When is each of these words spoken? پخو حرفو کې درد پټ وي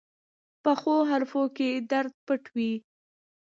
پخو 0.63 0.95
حرفو 1.09 1.43
کې 1.57 1.69
درد 1.91 2.13
پټ 2.25 2.43
وي 2.55 2.73